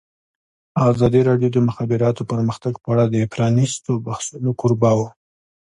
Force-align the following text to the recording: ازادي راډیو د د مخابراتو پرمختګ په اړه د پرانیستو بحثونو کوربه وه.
ازادي 0.91 1.21
راډیو 1.29 1.49
د 1.51 1.55
د 1.61 1.65
مخابراتو 1.67 2.21
پرمختګ 2.31 2.73
په 2.83 2.87
اړه 2.93 3.05
د 3.07 3.15
پرانیستو 3.33 3.91
بحثونو 4.05 4.49
کوربه 4.59 4.91
وه. 4.97 5.09